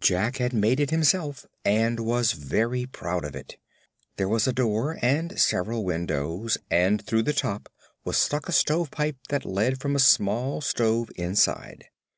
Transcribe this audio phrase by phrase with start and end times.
[0.00, 3.58] Jack had made it himself and was very proud of it.
[4.16, 7.68] There was a door, and several windows, and through the top
[8.02, 11.84] was stuck a stovepipe that led from a small stove inside.